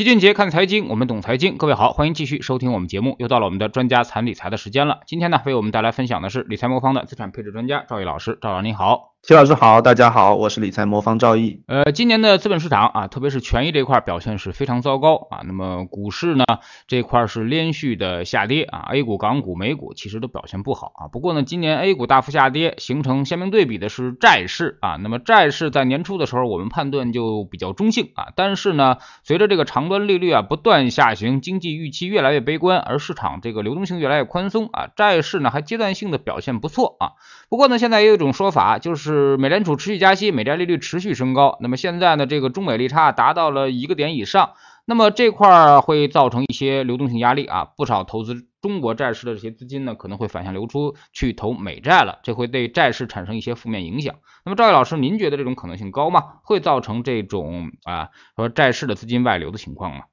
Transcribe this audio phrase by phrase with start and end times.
[0.00, 1.58] 齐俊杰看财经，我们懂财经。
[1.58, 3.16] 各位好，欢迎继续收听我们节目。
[3.18, 5.00] 又到了我们的专家谈理财的时间了。
[5.06, 8.38] 今天呢，为我们带来分享的是理财魔方的资产配置专家赵毅老师。
[8.40, 9.09] 赵老师您好。
[9.22, 11.62] 齐老师好，大家好，我是理财魔方赵毅。
[11.66, 15.42] 呃，今年的资本市场啊，特别是权益这块表现是非常糟糕啊。
[15.44, 16.46] 那么股市呢
[16.86, 21.08] 这块是连续的下跌啊，A 股、港股、美股其实都表现不好啊。
[21.08, 24.96] 不过呢，今年 A 股大幅下跌，形成鲜明对比的是债市啊。
[24.96, 28.28] 那么债市在年初的时候，我们判断就比较中性啊。
[28.34, 37.12] 但是呢，随着这个长端利率啊不断下行，经济预期越来越悲观，而市场这个流动性越来越宽松啊，债市呢还阶段性的表现不错啊。
[37.50, 39.36] 不过呢，现在也有一种说法就是。
[39.36, 41.56] 美联储持续加息，美债利率持续升高。
[41.60, 44.52] 那么现在呢，这个中美利差达到了一个点以上，
[44.84, 47.64] 那么这块儿会造成一些流动性压力啊。
[47.76, 54.14] 不少投资中国债市的这些资金呢，可能会反向流出去投美债了，这会对债市产生一些负面影响。
[54.44, 56.22] 那么赵毅老师，您觉得这种可能性高吗？
[56.44, 60.04] 会造成这种啊说债市的资金外流的情况吗？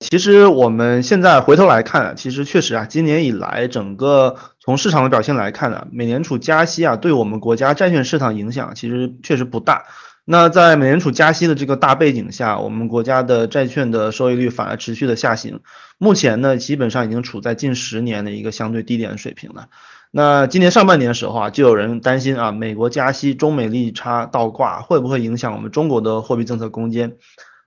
[0.00, 9.84] 其实我们现在回头来看，其实确实啊，今年以来整个从市场的表现来看呢，美联储加息啊，对我们国家债券市场影响其实确实不大。
[10.24, 15.60] 那在美联储加息的这个大背景下，我们国家的债券的收益率反而持续的下行，
[15.98, 19.66] 目前呢，基本上已经处在近十年的一个相对低点水平了。
[20.10, 27.16] 那今年上半年的时候啊，就有人担心啊，美国加息，中美利差倒挂会不会影响我们中国的货币政策空间？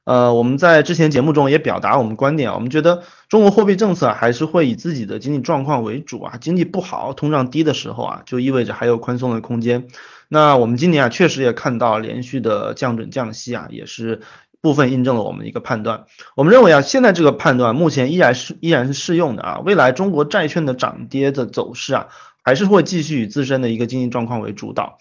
[0.06, 9.88] 呃，我们在之前节目中也表达我们观点，我们觉得中国货币政策还是会以自己的经济状况为主啊，经济不好、通胀低的时候啊，就意味着还有宽松的空间。
[10.28, 14.22] 那我们今年啊，确实也看到连续的降准降息啊，也是
[14.60, 16.06] 部分印证了我们一个判断。
[16.36, 22.08] 我们认为啊，现在这个判断目前依然是依然是适用的啊，未来中国债券的涨跌的走势啊，
[22.44, 24.98] 还是会继续以自身的一个经济状况为主导。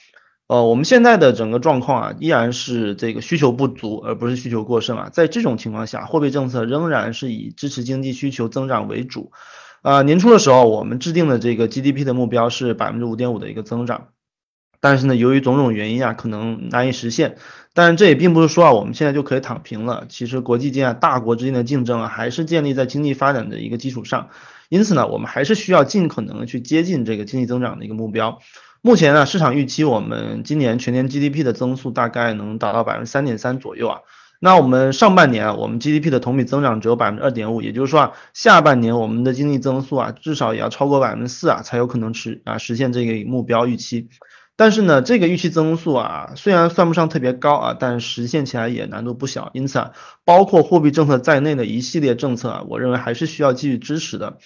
[0.48, 5.08] 呃，我们现在的整个状况啊，依然是这个需求不足，而不是需求过剩啊。
[5.10, 9.32] 在这种情况下，货币政策仍然是以支持经济需求增长为主。
[9.80, 14.08] 啊，年初的时候，我们制定的这个 GDP 的目标是百分之五点五的一个增长，
[14.80, 17.36] 但是呢，由于种种原因啊，可能难以实现。
[17.72, 20.04] 但这也并不是说啊，我们现在就可以躺平了。
[20.08, 24.28] 其实国际间啊，大国之间的竞争啊，还是建立在经济发展的一个基础上。
[24.68, 28.40] 因此呢，我们还是需要尽可能的去接近这个经济增长的一个目标。
[28.84, 34.00] 目前呢，市场预期我们今年全年 GDP 的增速大概能达到百分之三点三左右啊。
[34.40, 44.08] 那我们上半年啊，我们 GDP 的同比增长只有百分之二点五，也就是说啊，下半年我们的经济增速啊，至少也要超过百分之四啊，才有可能实啊实现这个目标预期。
[44.56, 49.50] 但是呢，这个预期增速啊，虽然算不上特别高啊，但实现起来也难度不小。
[49.54, 49.92] 因此啊，
[50.24, 54.38] 包括货币政策在内的一系列政策啊，我认为还是需要继续支持的。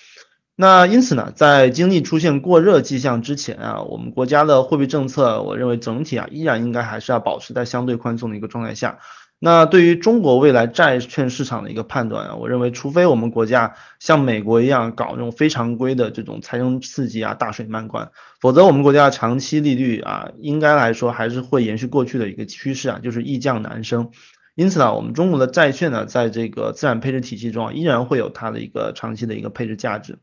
[0.59, 8.99] 那因此呢，在经济出现过热迹象之前啊，我们国家的货币政策，我认为整体啊依然应该还是要保持在相对宽松的一个状态下。
[9.39, 24.11] 那对于中国未来债券市场的一个判断啊，我认为除非我们国家像美国一样搞那种非常规的这种财政刺激啊，大水漫灌，否则我们国家长期利率啊，应该来说还是会延续过去的一个趋势啊，就是易降难升。
[24.55, 30.19] 因此呢，我们中国的债券呢，在这个资产配置体系中啊，依然会有它的一个长期的一个配置价值。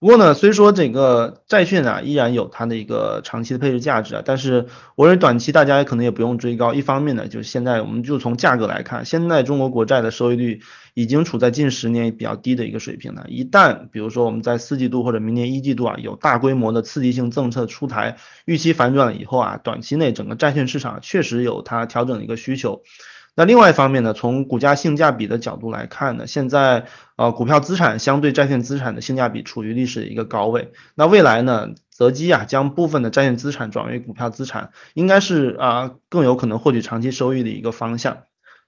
[0.00, 6.72] 不过呢，虽说这个债券啊依然有它的一个长期的配置价值啊，但是我认为短期大家可能也不用追高。
[6.72, 10.60] 一方面呢，就是现在我们就从价格来看，现在中国国债的收益率
[10.94, 13.26] 已经处在近十年比较低的一个水平了。
[13.26, 22.82] 一旦比如说我们在四季度或者明年一季度啊有大规模的刺激性政策出台，预期反转了以后啊，短期内整个债券市场确实有它调整的一个需求。
[23.38, 30.72] 那另外一方面呢，从股价性价比的角度来看呢，现在呃股票资产相对债券资产的性价比处于历史的一个高位。
[30.96, 38.24] 那未来呢，择机啊将部分的债券资产转为股票资产，应该是啊更有可能获取长期收益的一个方向。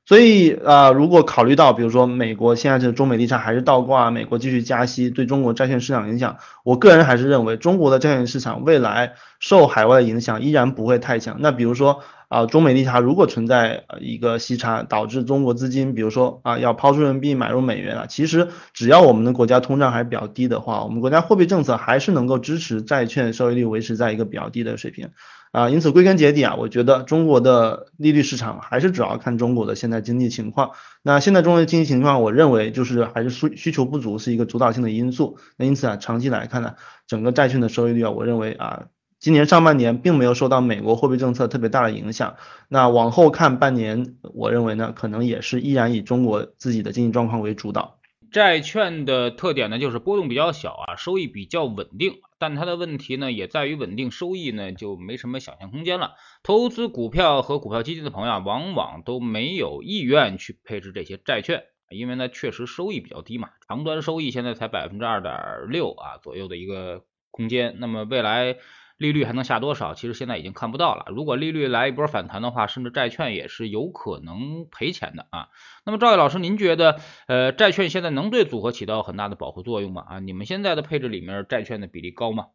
[0.06, 11.36] 所以啊，如果考虑到比如说美国现在这中美利差还是倒挂，美国继续加息对中国债券市场影响，我个人还是认为中国的债券市场未来受海外的影响依然不会太强。
[11.40, 12.02] 那比如说。
[12.30, 25.08] 啊，中美利差如果存在一个息差，导致中国资金，比如说啊，要抛出人民币买入美元啊，其实只要我们的国家通胀还比较低的话，我们国家货币政策还是能够支持债券收益率维持在一个比较低的水平
[25.52, 25.70] 啊。
[25.70, 30.72] 因此归根结底啊，我觉得中国的利率市场还是主要看中国的现在经济情况。
[31.02, 35.38] 那现在中国的经济情况，我认为就是还是需需求不足是一个主导性的因素。
[35.56, 36.74] 那因此啊，长期来看呢，
[37.06, 38.86] 整个债券的收益率啊，我认为啊。
[39.22, 42.36] 今年上半年并没有受到美国货币政策特别大的影响，
[42.68, 47.99] 那往后看半年，我认为呢，可能也是依然以中国自己的经济状况为主导。
[48.32, 56.14] 债券的特点呢，就是波动比较小啊，收益比较稳定，但它的问题呢，也在于稳定收益呢就没什么想象空间了。
[56.42, 61.64] 投资股票和股票基金的朋友啊，往往都没有意愿去配置这些债券。
[61.90, 65.34] 因为呢确实收益比较低嘛，长端收益现在才百分之二点
[65.68, 67.02] 六啊左右的一个
[67.32, 68.58] 空间，那么未来
[69.00, 69.94] 利率还能下多少？
[69.94, 71.06] 其实现在已经看不到了。
[71.08, 75.48] 如果利率来一波反弹的话，甚至债券也是有可能赔钱的啊。
[75.86, 80.04] 那么赵毅老师，您觉得呃债券现在能对组合起到很大的保护作用吗？
[80.06, 82.48] 啊，你们现在的配置里面债券的比例高吗？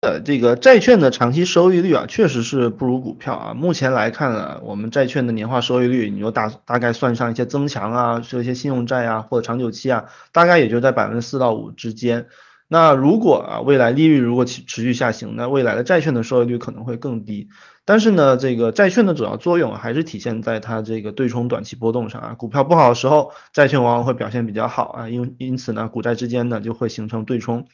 [0.00, 3.54] 呃，这个债券的长期收益率啊，确实是不如股票啊。
[3.54, 12.26] 目前来看呢，我们债券的年化收益率，你说大大概算上一些增强啊，是一些信用债啊或者长久期啊，大概也就在百分之四到五之间。
[12.74, 17.50] 那如果啊未来利率如果持持续下行，那未来的债券的收益率可能会更低。
[17.84, 22.34] 但是呢，这个债券的主要作用还是体现在它这个对冲短期波动上啊。
[22.34, 27.68] 股票不好的时候，债券往往会表现比较好啊，因因此呢，股债之间呢就会形成对冲。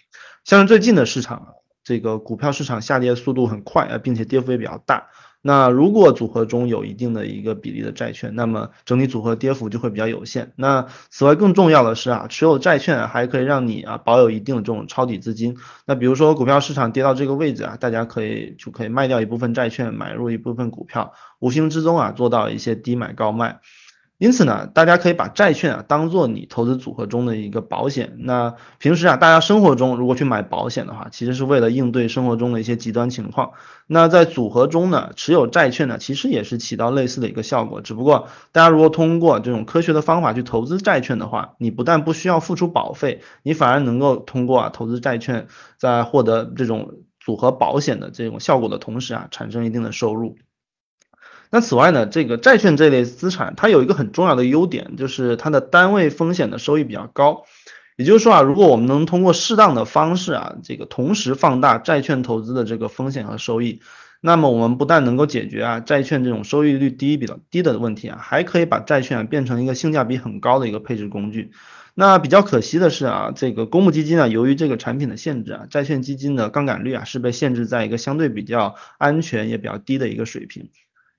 [0.45, 1.55] 像是最近的市场。
[1.83, 5.07] 这个股票市场下跌速度很快啊，并且跌幅也比较大。
[5.43, 10.53] 那如果组合中有一定的一个比例的债券，那么整体组合跌幅就会比较有限。
[10.57, 15.57] 那此外更重要的是啊，持有债券还可以让你啊保有一定的这种抄底资金。
[15.87, 23.61] 那比如说股票市场跌到这个位置啊，大家可以就可以卖掉一部分债券，买入一部分股票，无形之中啊做到一些低买高卖。
[24.21, 28.19] 因此呢，大家可以把债券啊当做你投资组合中的一个保险。
[28.19, 33.53] 那平时啊，大家生活中如果去买保险的话，其实是为了应对生活中的一些极端情况。
[33.87, 37.81] 那在组合中呢，持有债券呢，其实也是起到类似的一个效果。
[37.81, 45.47] 只不过大家如果通过这种科学的方法去投资债券的话，你不但不需要付出保费，你反而能够通过啊投资债券，
[45.79, 50.37] 在获得这种组合保险的这种效果的同时啊，产生一定的收入。
[51.51, 57.45] 那此外呢，这个债券这类资产，它有一个很重要的优点，就是它的单位风险的收益比较高。
[57.97, 63.81] 也就是说啊，如果我们能通过适当的方式啊，这个同时放大债券投资的这个风险和收益，
[64.23, 71.51] 那么我们不但能够解决啊债券这种收益率低比较低的问题啊，还可以把债券变成一个性价比很高的一个配置工具。
[71.95, 80.71] 那比较可惜的是啊，这个公募基金啊，由于这个产品的限制啊，债券基金的杠杆率啊是被限制在一个相对比较安全也比较低的一个水平。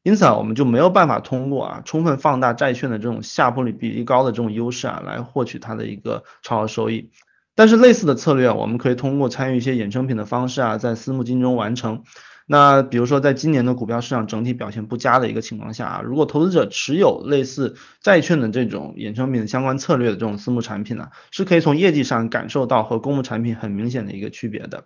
[0.04, 7.12] 因此啊，我们就没有办法通过啊充分放大债券的这种下破率比例高的这种优势啊，来获取它的一个超额收益。
[7.54, 12.04] 但是类似的策略啊，我们可以通过参与一些衍生品的方式啊，在私募基金中完成。
[12.48, 24.86] 那比如说，在今年的股票市场整体表现不佳的一个情况下啊，如果投资者持有类似债券的这种衍生品相关策略的这种私募产品呢，是可以从业绩上感受到和公募产品很明显的一个区别的。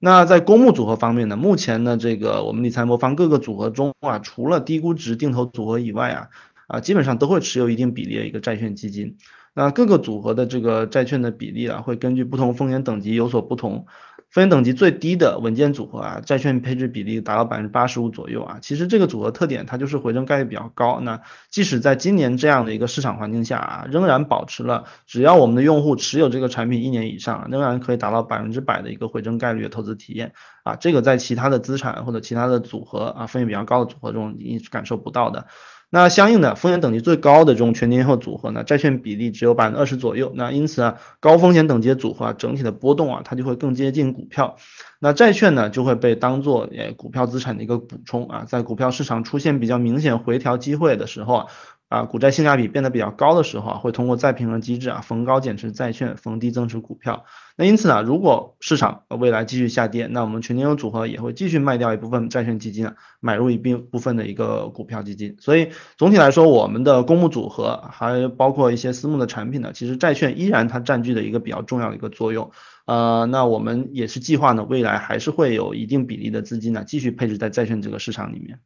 [0.00, 6.28] 那在公募组合方面呢，目前呢，这个我们理财魔方各个组合中啊，除了低估值定投组合以外啊，
[6.68, 9.16] 啊，基本上都会持有一定比例的一个债券基金。
[9.54, 13.86] 那各个组合的这个债券的比例啊，会根据不同风险等级有所不同。
[14.30, 18.58] 风险等级最低的稳健组合啊，债券配置比例达到百分之八十五左右啊。
[18.60, 21.00] 其实这个组合特点它就是回正概率比较高。
[21.00, 30.76] 那即使在今年这样的一个市场环境下啊，仍然保持了只要我们的用户持有这个产品一年以上，仍然可以达到百分之百的一个回正概率的投资体验啊。
[30.76, 35.46] 这个在其他的资产或者其他的组合啊，风险比较高的组合中你感受不到的。
[35.90, 40.32] 那相应的风险等级最高的这种全天候组合呢，债券比例只有百分之二十左右。
[40.34, 44.56] 那因此啊，高风险等级的组合啊，整体的波动啊，它就会更接近股票。
[44.98, 51.46] 那债券呢，就会被当做诶股票资产的一个补充啊，在股票市场出现比较明显回调机会的时候啊。
[51.88, 57.24] 啊，股债性价比变得比较高的时候，会通过再平衡机制啊，逢高减持债券，逢低增持股票。
[57.56, 65.36] 那因此呢，如果市场未来继续下跌，那我们全年有组合也会继续卖掉一部分债券基金，买入一并部分的一个股票基金。
[65.40, 72.50] 所以总体来说，我们的公募组合还包括一些私募的产品呢，其实债券依然它占据的一个比较重要的一个作用。
[72.84, 78.60] 呃，那我们也是计划呢，未来还是会有一定比例的资金呢，继续配置在债券这个市场里面。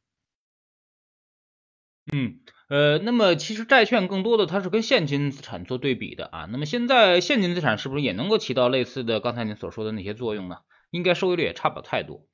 [2.12, 2.40] 嗯。
[2.72, 6.48] 呃，那么其实债券更多的它是跟现金资产做对比的啊。
[6.50, 10.56] 那么现在现金资产是不是也能够起到类似的刚才您所说的那些作用呢？
[10.90, 12.24] 应该收益率也差不了太多。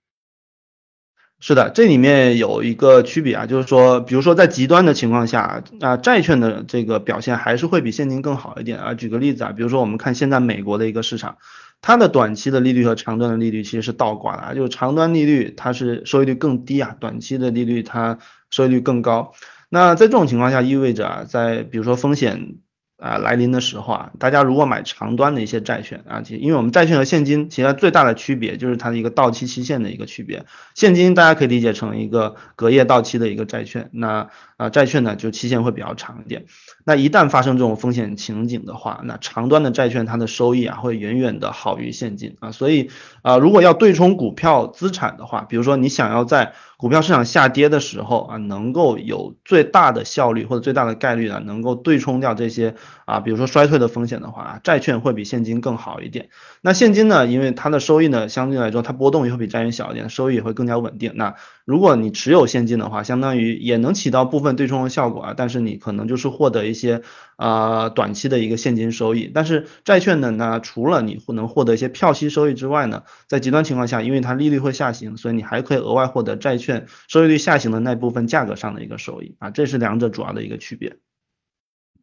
[1.40, 8.94] 是的，这里面有一个区别啊，就是说，比如说在极端的情况下啊，债券的这个表现还是会比现金更好一点啊。
[8.94, 11.38] 举个例子啊，比如说我们看现在美国的一个市场，
[11.80, 19.32] 它的短期的利率和长端的利率其实是倒挂的啊，就是长端利率它是收益率更低啊，短期的利率它收益率更高。
[19.68, 22.56] 那在这种情况下，意味着啊，在比如说风险
[22.96, 30.46] 啊来临的时候啊，大家如果买长端的一些债券啊，其因为我们债券和现金其实最大的区别就是它的一个到期期限的一个区别。
[30.74, 34.28] 现金大家可以理解成一个隔夜到期的一个债券，那
[34.58, 36.44] 啊，债券呢就期限会比较长一点。
[36.84, 42.90] 那一旦发生这种风险情景的话，那长端的债券它的收益啊会远远的好于现金啊，所以
[43.22, 52.74] 啊，如果要对冲股票资产的话，比如说你想要在股票市场下跌的时候啊，能够有最大的效率或者最大的概率呢，能够对冲掉这些
[53.04, 56.30] 啊，比如说衰退的风险的话啊，债券会比现金更好一点。
[56.62, 61.12] 那现金呢，因为它的收益呢，相对来说它波动也会比债券小一点，收益也会更加稳定。
[61.14, 61.36] 那
[61.68, 67.02] 如果你持有现金的话，相当于也能起到部分对冲的效果啊，但是你可能就是获得一些
[67.36, 69.30] 啊短期的一个现金收益。
[69.34, 76.86] 但是债券呢，那除了你能获得一些票息收益之外呢，在极端情况下，因为它利率会下行，所以你还可以额外获得债券。
[77.06, 80.96] 收益率下行的那部分价格上的一个收益啊，这是两者主要的一个区别。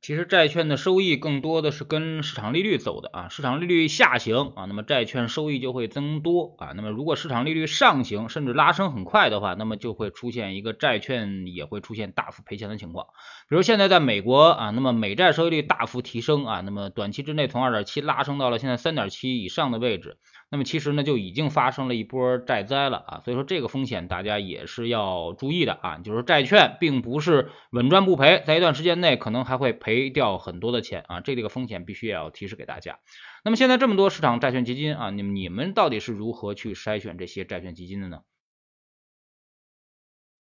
[0.05, 6.73] 其实债券的收益更多的是跟市场利率走的啊，市场利率下行啊，那么债券收益就会增多啊。
[6.75, 13.07] 那么如果市场利率上行，甚至拉升很快的话，那么就会出现一个债券也会出现大幅赔钱的情况。
[13.49, 20.19] 比如现在在美国啊，那么美债收益率大幅提升啊，那么短期之内从二点七拉升到了现在三点七以上的位置。
[20.51, 32.99] 那么其实呢，就已经发生了一波债灾了啊，所以说这个风险大家也是要注意的啊，就是债券并不是稳赚不赔，在一段时间内可能还会赔掉很多的钱啊，这个风险必须也要提示给大家。
[33.43, 38.19] 那么现在这么多市场债券基金啊，你们你们到底是如何去筛选这些债券基金的呢？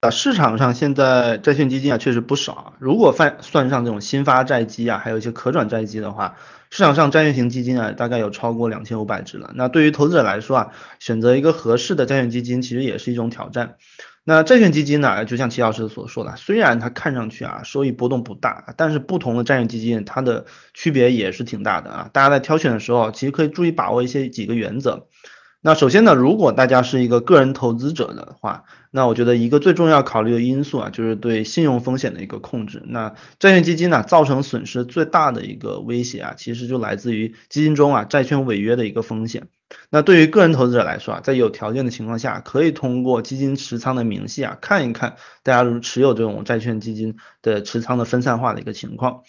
[0.01, 6.35] 啊，市场上现在债券基金啊确实不少，如果算算上这种新发债基啊，还有一些可转债基的话。
[6.71, 9.51] 市场上债券型基金啊，大概有超过两千五百只了。
[9.55, 13.75] 那对于投资者来说啊，选择一个合适的债券基金，其实也是一种挑战。
[14.25, 22.09] 那债券基金呢，就像齐老师所说的，虽然它看上去啊收益波动不大，但是不同的债券基金它的区别也是挺大的啊。
[22.11, 25.07] 大家在挑选的时候，其实可以注意把握一些几个原则。
[25.65, 32.83] 那首先呢，如果大家是一个个人投资者的话，那我觉得一个最重要考虑的因素啊，就是对信用风险的一个控制。
[32.85, 39.47] 那债券基金呢，造成损失最大的一个威胁啊，其实就来自于基金中啊债券违约的一个风险。
[39.89, 49.21] 那对于个人投资者来说啊，在有条件的情况下，可以通过基金持仓的明细啊，看一看大家持有这种债券基金的持仓的分散化的一个情况。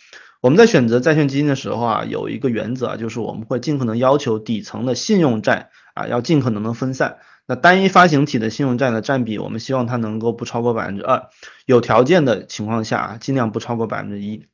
[0.42, 5.70] 我们在选择债券基金的时候啊，有一个原则啊，就是我们会尽可能要求底层的信用债。
[5.96, 7.16] 啊，要尽可能的分散。
[7.46, 11.28] 那单一发行体的信用债的占比，我们希望它能够不超过百分之二，
[11.64, 14.46] 有条件的情况下啊，尽量不超过百分之一。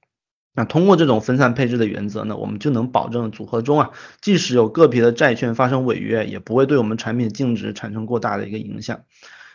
[0.54, 9.00] 那通过这种分散配置的原则呢，我们就能保证组合中啊，即使有个别的债券发生违约，也不会对我们产品净值产生过大的一个影响。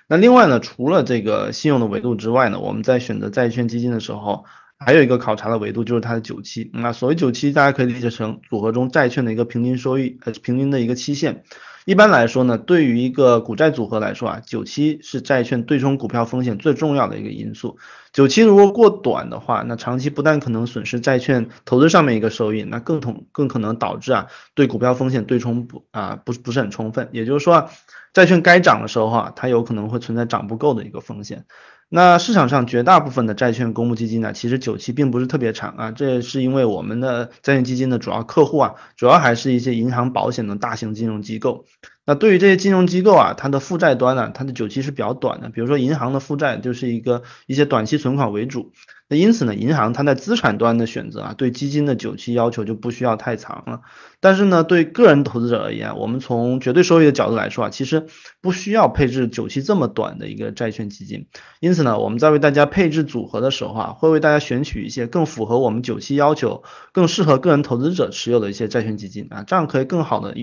[0.10, 4.46] 那另外呢，除了这个信用的维度之外呢，我们在选择债券基金的时候，
[4.80, 6.72] 还有一个考察的维度就是它的久期。
[6.74, 11.44] 那所谓久期，大家可以理解成组合中债券的一个平均收益，呃，平均的一个期限。
[11.88, 17.78] 一般来说呢，对于一个股债组合来说啊，久期是债券对冲股票风险最重要的一个因素。
[18.12, 27.08] 久期如果过短的话，那长期不但可能损失债券投资上面一个收益，那更同更可能导致啊对股票风险对冲不啊不不是很充分。
[27.14, 27.70] 也就是说，
[28.12, 31.46] 债券该涨的时候啊，它有可能会存在涨不够的一个风险。
[31.90, 41.66] 那市场上绝大部分的债券公募基金呢，其实久期并不是特别长啊，这是因为我们的债券基金的主要客户啊，主要还是一些银行、保险的大型金融机构。
[42.06, 48.74] 那对于这些金融机构啊，它的负债端呢，它的久期是比较短的，比如说银行的负债就是一个一些短期存款为主。
[49.10, 53.82] 那因此呢，银行它在资产端的选择啊，对基金的久期要求就不需要太长了。
[54.20, 58.08] 但是呢，对个人投资者而言，我们从绝对收益的角度来说啊，其实
[58.42, 61.28] 不需要配置久期这么短的一个债券基金。
[61.62, 70.36] 因此呢，我们在为大家配置组合的时候啊，会为大家选取一些更符合我们久期要求、更适合个人投资者持有的一些债券基金啊，这样可以更好的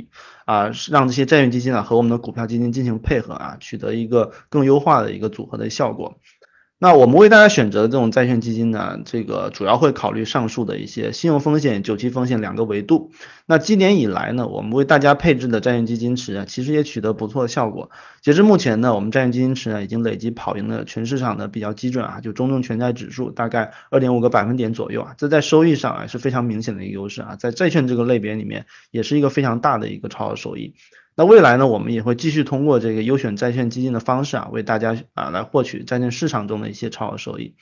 [0.46, 6.18] 啊让这些债券基金啊和我们的股票基金进行配合啊，取得一个更优化的一个组合的效果。
[6.80, 13.12] 那我们为大家选择的这种债券基金呢，这个主要会考虑上述的一些信用风险、久期风险两个维度。
[13.46, 17.90] 那今年以来呢，我们为大家配置的债券基金池啊，其实也取得不错的效果。
[18.20, 30.74] 截至目前呢，我们债券基金池呢已经累计跑赢了全市场的比较基准啊，就中证全债指数大概二点五个百分点左右啊，这在收益上啊是非常明显的一个优势啊，在债券这个类别里面也是一个非常大的一个超额收益。
[31.16, 37.54] 那未来呢，我们也会继续通过这个优选债券基金的方式啊，为大家啊来获取债券市场中的一些超额收益。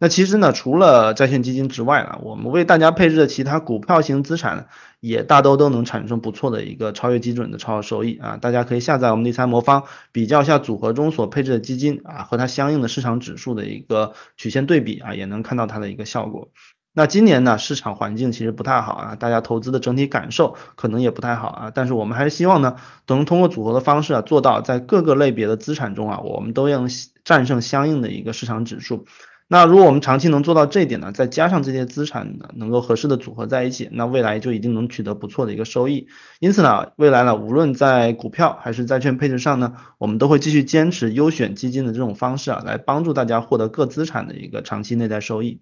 [0.00, 4.68] 那其实呢，除了债券基金之外啊，我们为大家配置的其他股票型资产
[5.00, 8.36] 也大都都能产生不错的一个超越基准的超额收益啊。
[8.36, 16.50] 大家可以下载我们理财魔方，比较一下组合中所配置的基金啊和它相应的市场指数的一个曲线对比啊，也能看到它的一个效果。
[16.98, 21.70] 那今年呢，市场环境其实不太好啊，大家投资的整体感受可能也不太好啊。
[21.72, 22.74] 但是我们还是希望呢，
[23.06, 26.86] 能通过组合的方式啊，做到在各个类别的资产中啊，我们都要
[27.22, 29.06] 战胜相应的一个市场指数。
[29.46, 36.08] 那如果我们长期能做到这一点呢，再加上这些资产呢能够合适的组合在一起，那未来就一定能取得不错的一个收益。
[36.40, 45.60] 因此呢，未来呢，无论在股票还是债券配置上呢，我们都会继续坚持优选基金的这种方式啊，来帮助大家获得各资产的一个长期内在收益。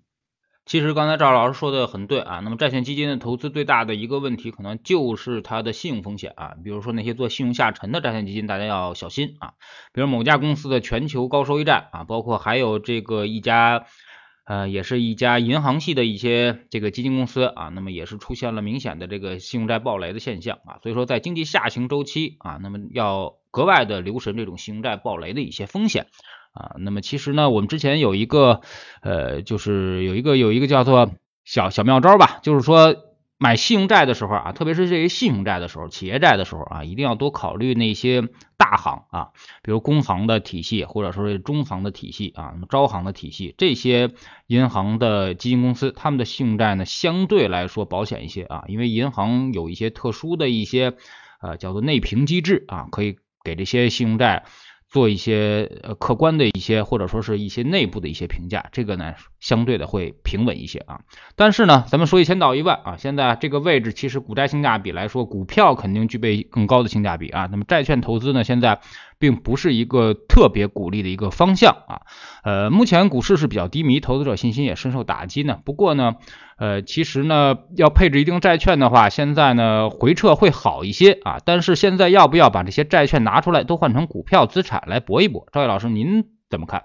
[0.66, 6.56] 其实刚才赵老师说的很对啊，那么债券基金的投资最大的一个问题，可能就是它的信用风险啊。
[6.64, 9.52] 比如说那些做信用下沉的债券基金，大家要小心啊。
[9.92, 13.86] 比如某家公司的全球高收益债啊，包括还有这个一家
[14.44, 20.78] 呃，也是一家银行系的一些这个基金公司啊，那么也是出现了明显的这个信用债暴雷的现象啊。
[20.82, 26.08] 所以说在经济下行周期啊，那么要格外的留神这种信用债暴雷的一些风险。
[26.56, 28.62] 啊，那么其实呢，我们之前有一个，
[29.02, 31.10] 呃，就是有一个有一个叫做
[31.44, 32.96] 小小妙招吧，就是说
[33.38, 39.28] 买信用债的时候啊，特别是这些信用债的时候，企业债的时候啊，一定要多考虑那些大行啊，
[39.62, 44.10] 比如工行的体系，或者说是中行的体系啊，招行的体系，这些
[44.46, 50.94] 银行的基金公司，他们的信用债呢，相对来说保险一些啊，因为银行有一些特殊的一些
[51.42, 54.46] 呃叫做内评机制啊，可以给这些信用债。
[54.88, 61.00] 做一些呃客观的一些或者说是一些内部的一些评价，这个呢相对的会平稳一些啊。
[61.34, 67.48] 但是呢，咱们说一千道一万啊，现在这个位置其实股债性价比来说，股票肯定具备更高的性价比啊。
[67.50, 68.80] 那么债券投资呢，现在。
[69.18, 72.02] 并不是一个特别鼓励的一个方向啊，
[72.44, 75.58] 呃，目前股市是比较低迷，投资者信心也深受打击呢。
[75.64, 76.16] 不过呢，
[76.58, 81.38] 呃，其实呢，要配置一定债券的话，现在呢回撤会好一些啊。
[81.44, 85.46] 但是现在要不要把这些债券拿出来都换成股票资产来搏一搏？
[85.52, 86.84] 赵毅老师，您怎么看？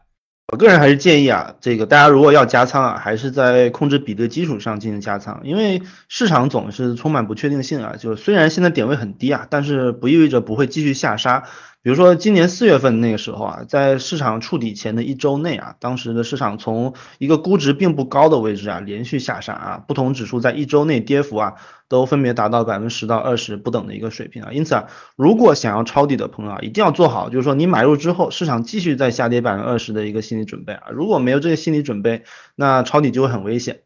[0.52, 7.96] 我个人还是建议啊，这个大家如果要加仓啊，还是在控制比的基础上进行加仓，因为市场总是充满不确定性啊。
[7.98, 11.44] 就是虽然现在点位很低啊，但是不意味着不会继续下杀。
[11.84, 21.54] 比如说今年四月份那个时候啊，在市场触底前的一周内啊，当时的市场从一个估值并不高的位置啊，连续下杀啊，不同指数在一周内跌幅啊，
[21.90, 24.52] 都分别达到百分之十到二十不等的一个水平啊。
[24.52, 30.90] 因此啊，如果想要抄底的朋友啊，一定要做好，就是说你买入之后，市场继续再下跌百分之二十的一个心理准备啊。
[30.92, 32.24] 如果没有这个心理准备，
[32.56, 33.80] 那抄底就会很危险。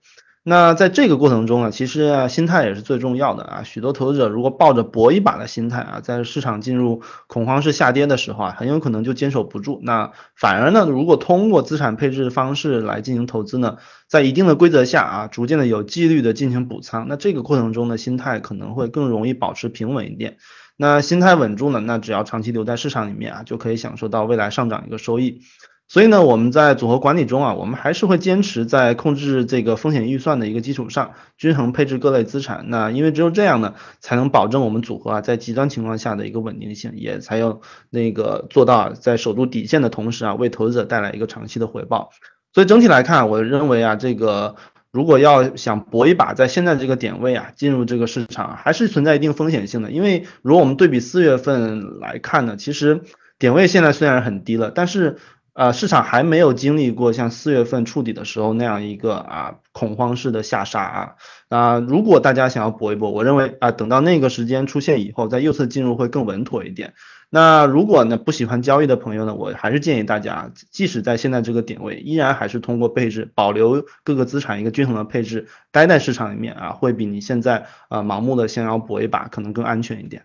[0.48, 3.64] 那在这个过程中呢，其实，心态也是最重要的啊。
[3.64, 9.80] 许多投资者如果抱着搏一把的心态啊，在市场进入恐慌式下跌的时候啊，很有可能就坚守不住。
[9.82, 13.78] 那反而呢，如果通过资产配置方式来进行投资呢，
[14.08, 20.38] 在一定的规则下啊，逐渐的有纪律的进行补仓，那这个过程中的心态可能会更容易保持平稳一点。
[20.78, 25.42] 那心态稳住呢，那只要长期留在市场里面啊，就可以享受到未来上涨一个收益。
[25.88, 32.66] 所以呢，我们在组合管理中啊，我们还是会坚持在控制这个风险预算的一个基础上，均衡配置各类资产。
[32.70, 42.10] 那因为只有这样呢，才能保证我们组合啊在极端情况下的一个稳定性，也才有那个做到在守住底线的同时啊，为投资者带来一个长期的回报。
[42.52, 44.56] 所以整体来看，我认为啊，这个
[44.92, 49.92] 如果要想搏一把，在现在这个点位啊进入这个市场，还是存在一定风险性的。
[49.92, 53.04] 因为如果我们对比四月份来看呢，其实
[53.38, 55.18] 点位现在虽然很低了，但是
[55.56, 61.16] 呃，市场还没有经历过像四月份触底的时候那样一个啊恐慌式的下杀啊
[61.48, 66.94] 啊，如果大家想要搏一搏，我认为啊等到那个时间出现以后，在右侧进入会更稳妥一点。
[67.30, 80.24] 那如果呢不喜欢交易的朋友呢，我还是建议大家，即使在现在这个点位，依然还是通过配置保留各个资产一个均衡的配置，待在市场里面啊，会比你现在啊盲目的想要搏一把可能更安全一点。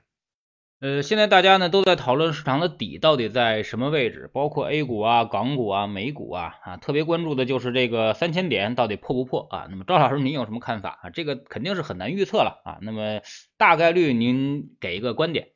[0.81, 9.67] 呃，现在大家呢都在讨论市场的底到底在什么位置，包括 A 股啊、港股啊、美股啊啊，特别关注的就是这个三千点到底破不破啊？
[9.69, 11.11] 那么赵老师您有什么看法啊？
[11.11, 12.79] 这个肯定是很难预测了啊。
[12.81, 13.21] 那么
[13.59, 15.49] 大概率您给一个观点。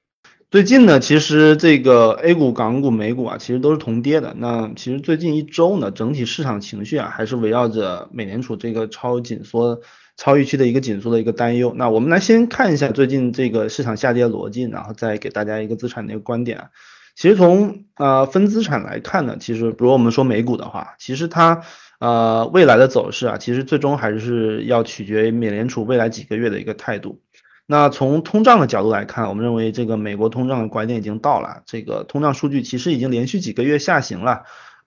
[0.50, 4.34] 最近呢，其实这个 A 股、港股、美股啊，其实都是同跌的。
[4.36, 9.80] 那其实最近一周呢，整体市场情绪啊，还是围绕着美联储这个超紧缩。
[10.16, 11.72] 超预期的一个紧缩的一个担忧。
[11.76, 16.68] 那我们来先看一下最近这个市场下跌逻辑，然后再给大家一个资产的一个观点。
[17.16, 21.62] 其实从呃分资产来看呢，其实比如我们说美股的话，其实它
[22.00, 27.20] 呃未来的走势啊，其实最终还是要取决于美联储未来几个月的一个态度。
[27.66, 34.42] 那从通胀的角度来看，我们认为这个美国通胀的拐点已经到了，这个通胀数据其实已经连续几个月下行了。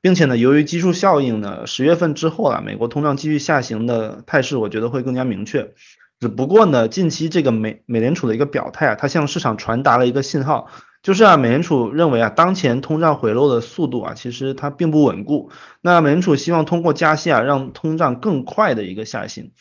[0.08, 5.74] 并且呢，由于基数效应呢，十月份之后啊，美国通胀继续下行的态势，我觉得会更加明确。
[6.22, 10.70] 只不过呢，近期这个美美联储的一个表态啊，它向市场传达了一个信号，
[11.04, 15.52] 就是啊，美联储认为啊，当前通胀回落的速度啊，其实它并不稳固。
[15.82, 19.52] 那美联储希望通过加息啊，让通胀更快的一个下行。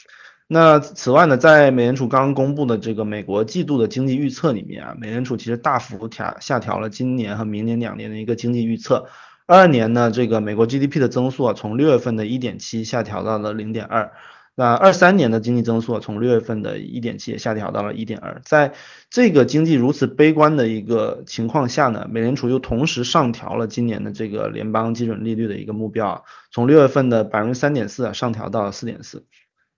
[0.46, 9.08] 那此外呢，在美联储刚刚公布的这个美国季度的经济预测里面啊，美联储其实大幅调下调了今年和明年两年的一个经济预测。
[9.46, 14.12] 二二年呢，这个美国 GDP 的增速啊，从六月份的一点七下调到了零点二。
[14.58, 18.72] 那二三年的经济增速从六月份的一点七下调到了一点二，在
[19.10, 29.26] 这个经济如此悲观的一个情况下呢，美联储又同时上调了今年的这个联邦基准利率的一个目标，从六月份的百分之三点四上调到了四点四。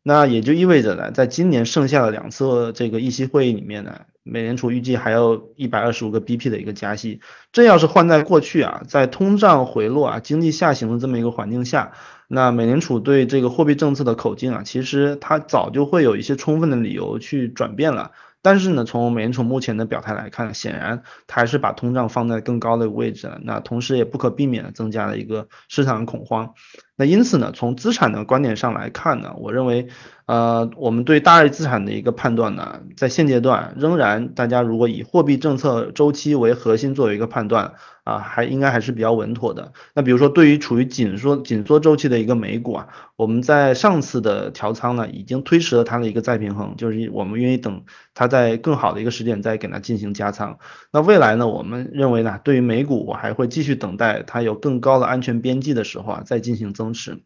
[0.08, 7.20] 那也就意味着呢，在今年剩下的两次这个议息会议里面呢，美联储预计还有一百二十五个 BP 的一个加息。
[7.52, 11.92] 这要是换在过去啊，在通胀回落啊、经济下行的这么一个环境下，
[12.26, 18.12] 那美联储对这个货币政策的口径啊，其实它早就会有一些充分的理由去转变了。
[18.40, 23.38] 但是呢，从美联储目前的表态来看，显然它还是把通胀放在更高的位置了。
[23.42, 26.54] 那同时也不可避免的增加了一个市场恐慌。
[26.98, 29.86] 那因此呢，从资产的观点上来看呢，我认为，
[30.26, 37.72] 呃，我们对大类资产的一个判断呢，在现阶段仍然，大家如果以货币政策周期为核心作为一个判断。
[38.08, 39.70] 啊，还应该还是比较稳妥的。
[39.92, 47.82] 那比如说，对于处于紧缩紧缩周期的一个美股啊，我们在上次的调仓呢，已经推迟了它的一个再平衡，就是我们愿意等
[48.14, 50.58] 它在更好的一个时点再给它进行加仓。
[50.90, 57.22] 那未来呢，我们认为呢，对于美股，我还会继续等待它有更高的安全边际的时候啊，再进行增同时。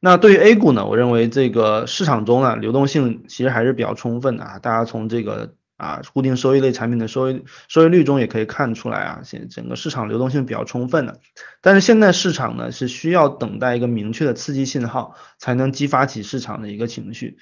[0.00, 5.54] 那对于 A 股呢，我认为这个市场中呢，流动性其实还是比较充分的啊，大家从这个。
[5.78, 11.20] 啊，固定收益类产品的收益收益率中也可以看出来啊，现整个市场流动性比较充分的。
[11.60, 17.36] 但是现在市场呢是需要等待一个明确的刺激信号，才能激发起市场的一个情绪。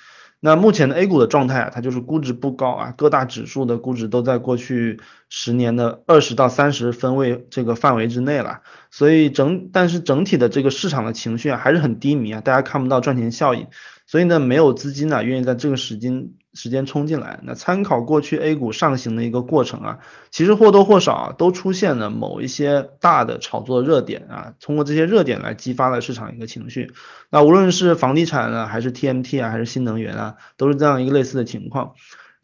[0.46, 8.60] 那目前的 A 股的状态啊，它就是估值不高啊，各大指数的估值都在过去十年的二十到三十分位这个范围之内了。
[8.90, 13.68] 所以整但是整体的这个市场的情绪啊还是很低迷啊，大家看不到赚钱效应。
[14.14, 16.28] 所以呢，没有资金呢愿意在这个时间。
[16.56, 19.98] 时间冲进来，那参考过去 A 股上行的一个过程啊，
[20.30, 26.92] 其实或多或少都出现了某一些大的炒作热点啊，通过这些热点来激发了市场一个情绪。
[27.28, 31.94] 那无论是房地产啊，还是 TMT 啊，还是新能源啊，都是这样一个类似的情况。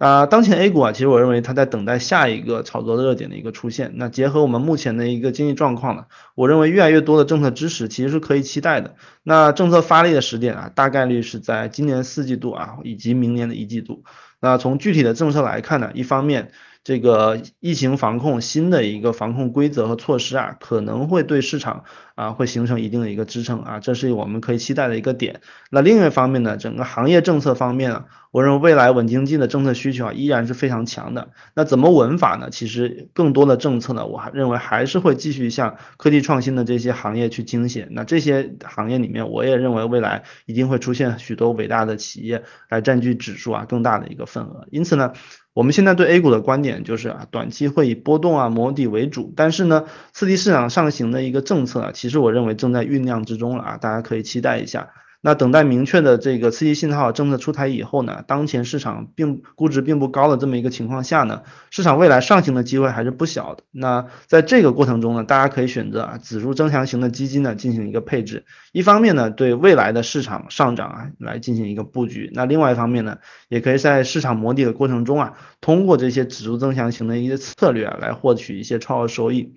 [0.00, 3.92] 啊，当前 A 股啊，其实我认为它在等待下一个炒作热点的一个出现。
[3.96, 8.94] 那结合我们目前的一个经济状况呢，我认为越来越多的政策支持其实是可以期待的。
[9.22, 14.02] 那政策发力的时点啊，大概率是在今年四季度啊，以及明年的一季度。
[14.40, 16.50] 那从具体的政策来看呢，一方面。
[16.90, 21.85] 这个疫情防控新的一个防控规则和措施啊，可能会对市场
[22.16, 25.40] 啊会形成一定的一个支撑啊，这是我们可以期待的一个点。
[25.70, 31.31] 那另一方面呢，整个行业政策方面啊，我认为未来稳经济的政策需求啊依然是非常强的。
[31.55, 32.48] 那怎么稳法呢？
[32.50, 37.87] 其实更多的政策呢，我还认为还是会继续向科技创新的这些行业去倾斜。
[37.92, 44.66] 那这些行业里面，我也认为未来一定会出现许多伟大的企业来占据指数啊更大的一个份额。
[44.72, 45.12] 因此呢。
[45.61, 54.88] 我们现在对 A 股的观点就是啊，短期会以波动啊磨底为主，但是呢，刺激市场上行的一个政策啊，其实我认为正在酝酿之中了啊，大家可以期待一下。
[55.22, 63.62] 那等待明确的这个刺激信号政策出台以后呢，当前市场并估值并不高的这么一个情况下呢，市场未来上行的机会还是不小的。
[63.70, 79.54] 那在这个过程中呢，大家可以选择啊指数增强型的基金呢进行一个配置，一方面呢对未来的市场上涨啊来进行一个布局，那另外一方面呢，也可以在市场磨底的过程中啊，通过这些指数增强型的一些策略啊来获取一些超额收益。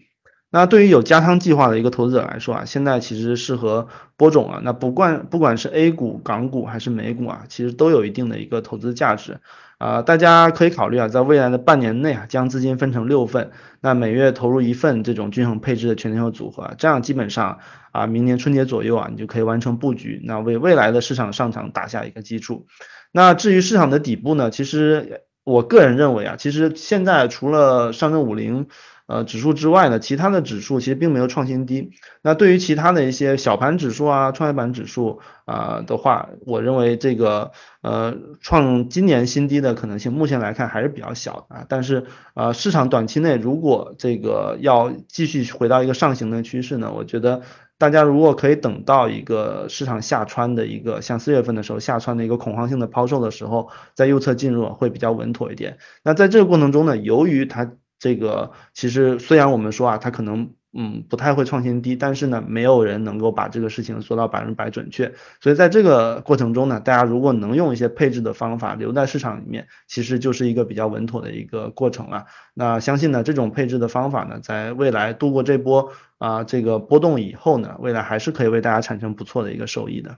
[0.56, 3.88] 那对于有加仓计划的一个投资者来说啊，现在其实适合
[4.18, 4.62] 播种了。
[4.64, 9.40] 那不管不管是 A 股、港股还是美股啊，其实都有一定的一个投资价值
[9.80, 10.04] 啊。
[10.04, 13.50] 大家可以考虑啊，在未来的半年内啊，将资金分成六份，
[13.82, 17.58] 那每月投入一份这种均衡配置的全天候组合，这样基本上
[17.92, 22.68] 啊，明年春节左右啊，你就可以完成布局，那为未来的市场上涨打下一个基础。
[23.12, 28.68] 那至于市场的底部呢，其实我个人认为啊，其实现在除了上证五零。
[29.14, 31.92] 呃，指数之外呢，其他的指数其实并没有创新低。
[32.24, 37.52] 那对于其他的一些小盘指数啊、创业板指数啊的话，我认为这个
[37.84, 41.64] 呃创今年新低的可能性，目前来看还是比较小啊。
[41.70, 47.44] 但是呃，市场短期内如果这个要继续回到一个上行的趋势呢，我觉得
[47.78, 55.78] 大家如果可以等到一个市场下穿的一个像四月份的时候下穿的一个恐慌性的抛售的时候，在右侧进入会比较稳妥一点。
[56.04, 57.74] 那在这个过程中呢，由于它
[58.04, 65.14] 这个其实虽然我们说啊，它可能嗯不太会创新低，但是呢，没有人能够把这个事情做到百分之百准确。
[65.40, 72.26] 所以在这个过程中呢，大家如果能用一些配置的方法留在市场里面，其实就是一个比较稳妥的一个过程了。
[72.54, 80.18] 那相信呢，这种配置的方法呢，在未来度过这波啊这个波动以后呢，未来还是可以为大家产生不错的一个收益的。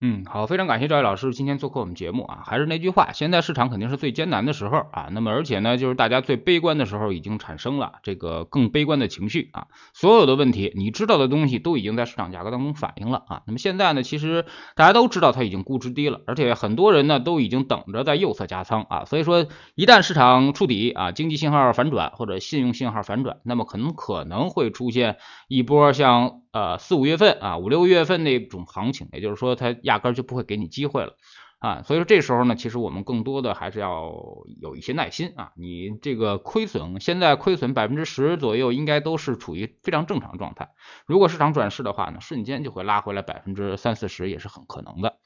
[0.00, 2.44] 嗯，好，非常感谢赵毅老师今天做客我们节目啊。
[2.44, 5.08] 还是那句话，现在市场肯定是最艰难的时候啊。
[5.10, 9.66] 那么而且呢，就是大家最悲观的时候已经产生了这个更悲观的情绪啊。
[9.94, 13.42] 所有的问题，你知道的东西都已经在市场价格当中反映了啊。
[13.48, 14.44] 那么现在呢，其实
[14.76, 19.04] 大家都知道它已经估值低了，而且很多人呢都已经等着在右侧加仓啊。
[19.04, 25.16] 所以说，一旦市场触底啊，经济信号反转或者信用信号反转，那么可能可能会出现
[25.48, 26.42] 一波像。
[26.58, 31.14] 呃，四五月份啊，五六月份那种行情，也就是说，它压根就不会给你机会了
[31.60, 31.82] 啊。
[31.84, 34.12] 所以说这时候呢，其实我们更多的还是要
[34.60, 35.52] 有一些耐心啊。
[35.54, 40.70] 你这个亏损，现在亏损百分之十左右，应该都是处于非常正常状态。
[41.06, 45.18] 如果市场转势的话呢，瞬间就会拉回来百分之三四十，也是很可能的。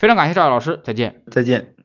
[0.00, 1.83] 非常感谢赵老师，再见，再见。